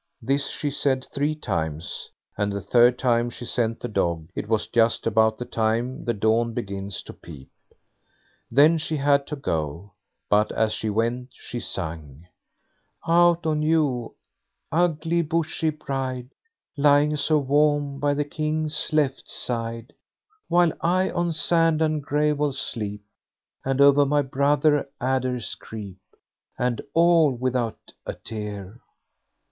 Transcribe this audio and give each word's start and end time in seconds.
This 0.19 0.47
she 0.49 0.71
said 0.71 1.05
three 1.13 1.35
times, 1.35 2.09
and 2.35 2.51
the 2.51 2.59
third 2.59 2.97
time 2.97 3.29
she 3.29 3.45
sent 3.45 3.81
the 3.81 3.87
dog 3.87 4.29
it 4.33 4.49
was 4.49 4.65
just 4.67 5.05
about 5.05 5.37
the 5.37 5.45
time 5.45 6.05
the 6.05 6.13
dawn 6.15 6.55
begins 6.55 7.03
to 7.03 7.13
peep. 7.13 7.51
Then 8.49 8.79
she 8.79 8.97
had 8.97 9.27
to 9.27 9.35
go, 9.35 9.91
but 10.27 10.51
as 10.53 10.73
she 10.73 10.89
went 10.89 11.27
she 11.33 11.59
sung: 11.59 12.25
Out 13.07 13.45
on 13.45 13.61
you, 13.61 14.15
ugly 14.71 15.21
Bushy 15.21 15.69
Bride, 15.69 16.31
Lying 16.75 17.15
so 17.15 17.37
warm 17.37 17.99
by 17.99 18.15
the 18.15 18.25
King's 18.25 18.91
left 18.91 19.29
side; 19.29 19.93
While 20.47 20.73
I 20.81 21.11
on 21.11 21.31
sand 21.31 21.79
and 21.79 22.01
gravel 22.01 22.53
sleep, 22.53 23.05
And 23.63 23.79
over 23.79 24.07
my 24.07 24.23
brother 24.23 24.89
adders 24.99 25.53
creep, 25.53 25.99
And 26.57 26.81
all 26.95 27.31
without 27.33 27.93
a 28.07 28.15
tear. 28.15 28.81